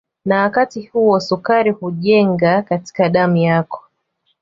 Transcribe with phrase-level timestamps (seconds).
[0.25, 3.83] Na wakati huo sukari hujenga katika damu yako